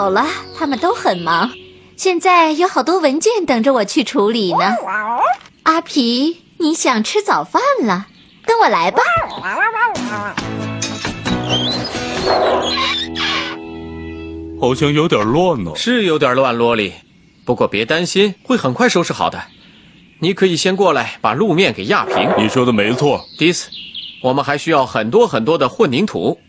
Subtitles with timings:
[0.00, 0.24] 走了，
[0.56, 1.50] 他们都很忙。
[1.94, 4.74] 现在有好多文件等着我去处理呢。
[5.64, 8.06] 阿皮，你想吃早饭了？
[8.46, 9.02] 跟我来吧。
[14.58, 15.72] 好像有点乱呢。
[15.76, 16.94] 是有点乱，萝莉。
[17.44, 19.42] 不过别担心，会很快收拾好的。
[20.20, 22.26] 你可以先过来把路面给压平。
[22.38, 23.68] 你说的没错，迪斯，
[24.22, 26.40] 我们还需要很多很多的混凝土。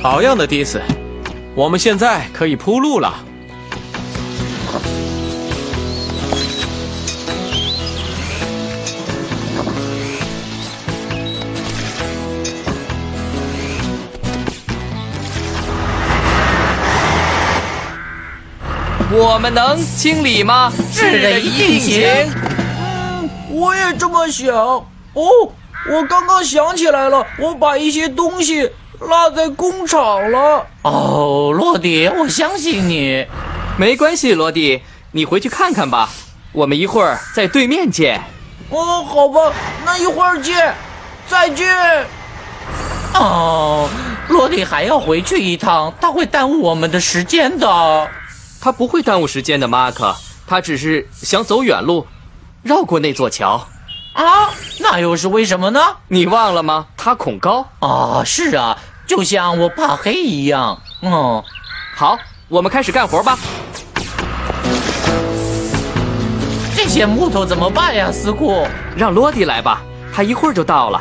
[0.00, 0.80] 好样的，迪斯！
[1.56, 3.12] 我们现在可以铺路了。
[19.10, 20.72] 我们能清理吗？
[20.92, 22.06] 是的，一定行。
[22.80, 24.54] 嗯我也这么想。
[24.54, 24.84] 哦，
[25.90, 30.66] 我刚刚想起来了，我把一些东西落在工厂了。
[30.82, 33.26] 哦，洛迪，我相信你。
[33.76, 34.82] 没关系，罗迪，
[35.12, 36.08] 你回去看看吧。
[36.52, 38.20] 我们一会儿在对面见。
[38.70, 39.52] 哦，好吧，
[39.84, 40.74] 那一会儿见，
[41.28, 41.68] 再见。
[43.14, 43.88] 哦，
[44.28, 48.08] 洛迪还要回去一趟，他会耽误我们的时间的。
[48.60, 50.14] 他不会耽误时间的，马克。
[50.46, 52.06] 他只是想走远路，
[52.62, 53.66] 绕过那座桥。
[54.14, 55.80] 啊，那又是为什么呢？
[56.08, 56.86] 你忘了吗？
[56.96, 57.68] 他恐高。
[57.78, 58.76] 啊，是啊，
[59.08, 60.80] 就像我怕黑一样。
[61.00, 61.42] 嗯，
[61.96, 63.38] 好，我们开始干活吧。
[66.76, 68.68] 这些木头怎么办呀，斯库？
[68.94, 69.80] 让罗迪来吧，
[70.14, 71.00] 他一会儿就到了。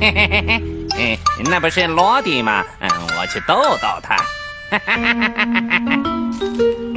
[0.00, 2.64] 嘿嘿嘿嘿，嗯，那不是罗迪吗？
[2.80, 4.16] 嗯，我去逗逗他。
[6.92, 6.95] 斯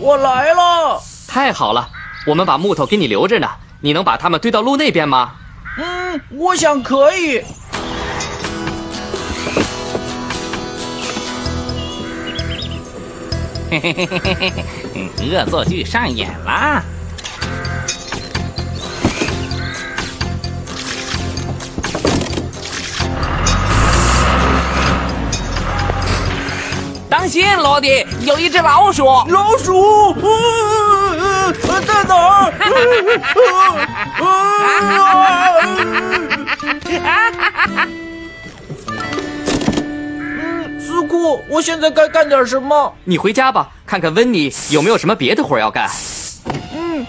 [0.00, 1.00] 我来了。
[1.28, 1.88] 太好了，
[2.26, 3.46] 我们把木头给你留着呢。
[3.82, 5.32] 你能把它们堆到路那边吗？
[5.78, 7.42] 嗯，我想可以。
[13.70, 14.52] 嘿嘿嘿嘿嘿
[15.16, 16.82] 嘿恶作剧上演啦！
[27.20, 29.04] 放心，老弟，有一只老鼠！
[29.04, 32.50] 老鼠，呃呃在哪儿？
[40.40, 42.90] 嗯，斯库，我现在该干点什么？
[43.04, 45.90] 你回家吧，看看温妮有没有什么别的活要干。
[46.74, 47.06] 嗯，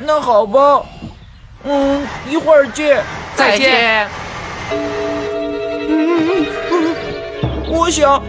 [0.00, 0.82] 那好吧。
[1.64, 3.02] 嗯，一会儿见。
[3.34, 4.06] 再见。
[7.68, 8.22] 我想，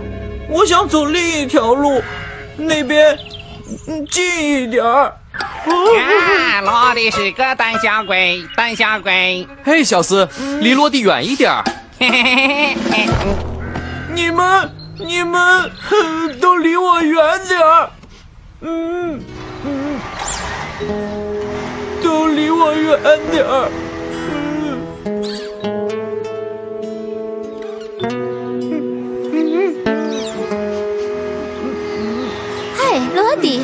[0.49, 2.01] 我想走另一条路，
[2.55, 3.17] 那边
[3.87, 5.13] 嗯近一点儿。
[5.35, 9.47] 啊，罗迪是个胆小鬼，胆小鬼！
[9.63, 10.27] 嘿，小斯，
[10.61, 11.63] 离落地远一点儿。
[11.99, 13.07] 嘿嘿嘿嘿嘿，
[14.13, 17.13] 你们，你们呵都离我远
[17.47, 17.89] 点儿。
[18.61, 19.21] 嗯
[19.65, 19.99] 嗯，
[22.01, 22.99] 都离我远
[23.31, 23.69] 点儿。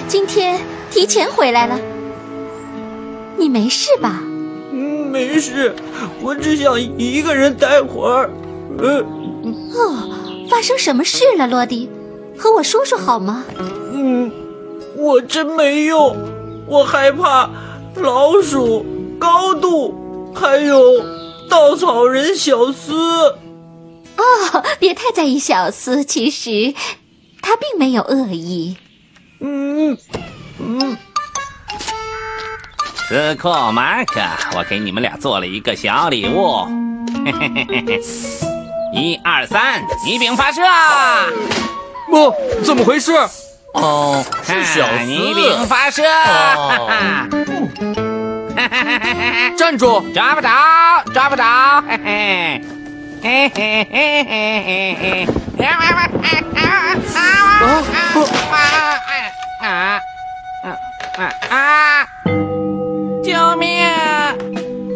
[0.08, 1.80] 今天提前回来了。
[3.38, 4.22] 你没事吧？
[4.72, 5.76] 嗯，没事，
[6.22, 8.30] 我只想一个人待会儿。
[8.78, 10.10] 呃，哦，
[10.50, 11.90] 发生什么事了，洛迪？
[12.38, 13.46] 和我说说好吗？
[13.94, 14.32] 嗯，
[14.98, 16.16] 我真没用，
[16.68, 17.50] 我害怕
[17.96, 18.86] 老鼠、
[19.20, 19.94] 高度，
[20.34, 20.82] 还有
[21.50, 22.94] 稻草人小斯。
[24.18, 26.74] 哦，别太在意小斯，其实
[27.42, 28.78] 他并没有恶意。
[29.46, 29.98] 嗯
[30.58, 30.98] 嗯，
[33.10, 34.22] 斯库马克，
[34.56, 36.66] 我给你们俩做了一个小礼物。
[37.26, 38.00] 嘿嘿嘿嘿嘿，
[38.94, 40.62] 一二三，一并发射！
[42.10, 43.12] 不、怎么回事？
[43.74, 45.66] 哦，是小啊一并斯。
[45.66, 46.04] 发射！
[46.56, 46.90] 哦
[49.58, 50.02] 站住！
[50.14, 50.48] 抓不着，
[51.14, 51.44] 抓不着！
[51.86, 52.62] 嘿嘿，
[53.22, 55.28] 嘿嘿嘿嘿嘿嘿！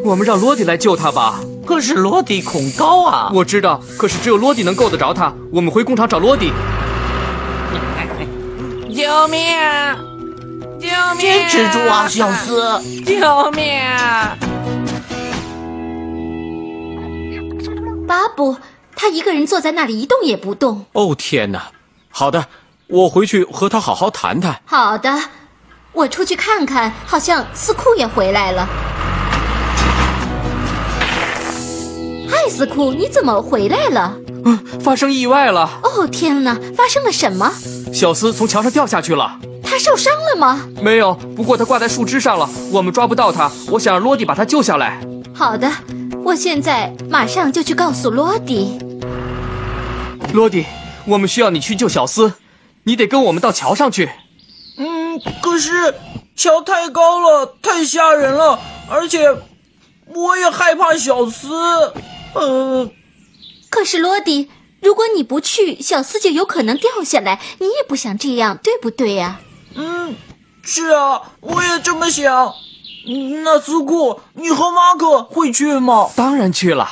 [0.07, 1.41] 我们让罗迪来救他吧。
[1.65, 3.29] 可是罗迪恐高啊！
[3.33, 5.33] 我知道，可是只有罗迪能够得着他。
[5.51, 6.53] 我们回工厂找罗迪。
[8.95, 9.41] 救命！
[10.79, 11.19] 救命！
[11.19, 12.81] 坚持住啊，小斯！
[13.05, 13.81] 救命！
[18.07, 18.55] 巴布，
[18.95, 20.85] 他一个人坐在那里一动也不动。
[20.93, 21.71] 哦天哪！
[22.09, 22.47] 好的，
[22.87, 24.61] 我回去和他好好谈谈。
[24.65, 25.13] 好的，
[25.91, 28.65] 我出去看看，好像斯库也回来了。
[32.47, 34.15] 嗨，斯库，你怎么回来了？
[34.45, 37.51] 嗯，发生意外了，哦天哪，发生了什么？
[37.93, 39.37] 小斯从桥上掉下去了。
[39.61, 40.65] 他受伤了吗？
[40.81, 43.51] 没有，不过他挂在树枝上了，我们抓不到他。
[43.71, 45.01] 我想让罗迪把他救下来。
[45.35, 45.69] 好的，
[46.23, 48.79] 我现在马上就去告诉罗迪。
[50.31, 50.65] 罗迪，
[51.05, 52.31] 我们需要你去救小斯，
[52.85, 54.09] 你得跟我们到桥上去。
[54.77, 55.95] 嗯，可是
[56.33, 58.57] 桥太高了，太吓人了，
[58.89, 59.35] 而且
[60.05, 61.49] 我也害怕小斯。
[62.33, 62.89] 呃，
[63.69, 64.49] 可是罗迪，
[64.81, 67.39] 如果你不去，小斯就有可能掉下来。
[67.59, 69.39] 你也不想这样，对不对呀、
[69.75, 70.15] 嗯，
[70.61, 72.53] 是啊，我也这么想。
[73.09, 76.09] 嗯那斯库，你和马可会去吗？
[76.15, 76.87] 当然去了。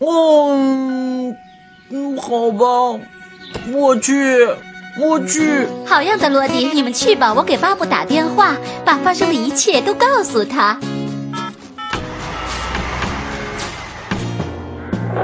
[0.00, 1.36] 嗯
[2.18, 2.98] 好吧，
[3.72, 4.48] 我去，
[4.98, 5.66] 我去。
[5.86, 10.80] 好样的，罗迪，你们去吧，我给巴布打电话，把发生的一切都告诉他。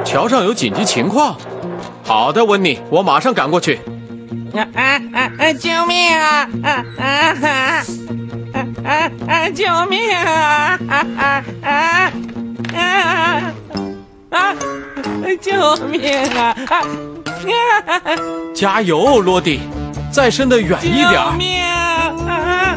[0.04, 1.36] 桥上有紧急情况。
[2.02, 3.80] 好的，温妮，我马上赶过去。
[4.54, 4.66] 啊！
[4.74, 5.00] 啊！
[5.38, 5.52] 啊！
[5.52, 6.48] 救命啊！
[6.62, 6.84] 啊！
[6.98, 7.04] 啊！
[7.42, 7.84] 啊！
[8.84, 9.10] 啊！
[9.28, 9.48] 啊！
[9.50, 10.78] 救命啊！
[10.88, 11.06] 啊！
[11.16, 11.44] 啊！
[11.62, 12.12] 啊！
[12.74, 13.52] 啊！
[14.30, 14.54] 啊！
[15.40, 16.00] 救命
[16.36, 16.56] 啊！
[16.68, 16.82] 啊！
[17.92, 18.16] 啊！
[18.54, 19.60] 加油，罗迪，
[20.10, 21.36] 再伸的远一点救。
[21.38, 22.76] 命啊！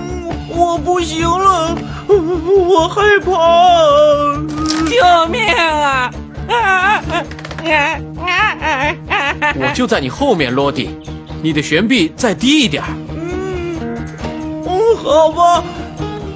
[0.49, 1.75] 我不行了，
[2.07, 3.31] 我害怕。
[4.87, 6.11] 救命啊！
[6.61, 7.03] 啊
[7.63, 7.73] 啊
[8.25, 8.29] 啊
[8.61, 9.53] 啊啊！
[9.55, 10.89] 我就在你后面，罗迪，
[11.41, 12.89] 你的悬臂再低一点儿。
[14.65, 15.63] 嗯，好吧，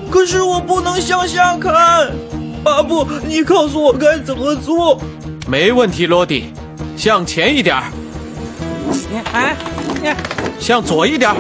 [0.10, 2.12] 可是我不能向下看。
[2.64, 5.00] 巴布，你告诉我该怎么做？
[5.48, 6.52] 没问题，罗迪，
[6.98, 7.84] 向前一点儿，
[9.32, 9.56] 啊！
[10.60, 11.36] 向左一点儿。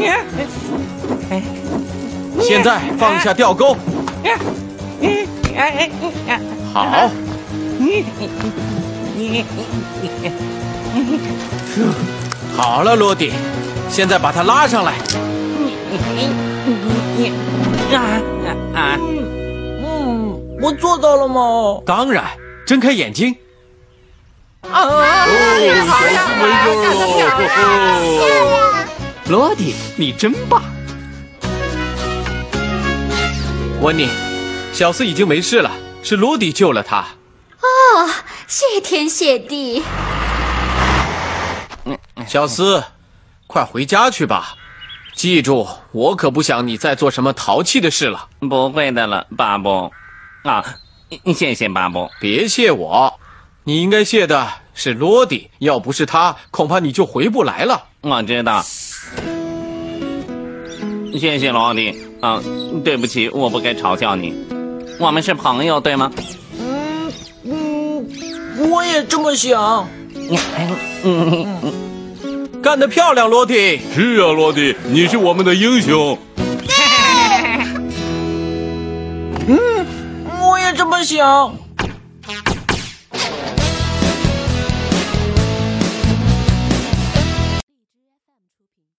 [2.39, 3.75] 现在放下吊钩，
[6.71, 7.09] 好，
[12.55, 13.31] 好了，罗迪，
[13.89, 14.93] 现在把他拉上来。
[17.93, 18.21] 啊
[18.73, 18.99] 啊！
[18.99, 21.81] 嗯，我做到了吗？
[21.85, 22.25] 当然，
[22.65, 23.35] 睁开眼睛
[24.69, 25.25] 啊。
[29.29, 30.61] 罗迪，你真棒！
[33.81, 34.09] 温妮，
[34.73, 35.71] 小斯已经没事了，
[36.03, 37.05] 是罗迪救了他。
[37.61, 38.09] 哦，
[38.47, 39.83] 谢天谢地！
[42.27, 42.83] 小斯，
[43.47, 44.55] 快回家去吧。
[45.13, 48.27] 记住，我可不想你再做什么淘气的事了。
[48.39, 49.91] 不会的了，巴布。
[50.43, 50.63] 啊，
[51.35, 52.09] 谢谢巴布。
[52.19, 53.19] 别谢我，
[53.63, 57.85] 你应该谢的是罗迪，要不是他，恐怕你就回不来了。
[58.01, 58.61] 我知道。
[61.19, 62.05] 谢谢罗迪。
[62.21, 62.41] 啊，
[62.83, 64.33] 对不起，我不该嘲笑你。
[64.99, 66.11] 我们是朋友，对吗？
[68.57, 69.87] 我也这么想。
[72.61, 73.79] 干得漂亮，罗迪！
[73.93, 76.17] 是啊，罗迪，你是我们的英雄。
[79.47, 79.57] 嗯
[80.41, 81.55] 我也这么想。